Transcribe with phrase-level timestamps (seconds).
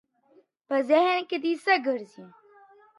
[0.67, 2.25] په ذهن کي دي څه ګرځي؟